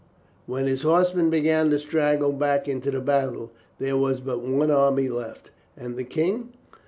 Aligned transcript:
When 0.47 0.65
his 0.65 0.81
horsemen 0.81 1.29
began 1.29 1.69
to 1.69 1.77
straggle 1.77 2.31
back 2.31 2.67
into 2.67 2.89
the 2.89 3.01
battle 3.01 3.51
there 3.77 3.95
was 3.97 4.19
but 4.19 4.41
one 4.41 4.71
army 4.71 5.07
left. 5.09 5.51
And 5.77 5.95
the 5.95 6.03
King? 6.03 6.53